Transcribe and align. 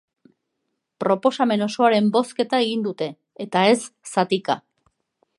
Proposamen 1.03 1.63
osoaren 1.65 2.07
bozketa 2.15 2.61
egin 2.65 2.85
dute, 2.87 3.09
eta 3.45 3.65
ez 3.75 3.79
zatika. 4.15 4.57